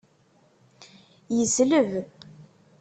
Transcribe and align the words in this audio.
Yesleb. 1.37 1.91